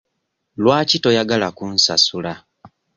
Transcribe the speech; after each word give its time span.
Lwaki 0.61 0.97
toyagala 1.03 1.47
kunsasula? 1.57 2.33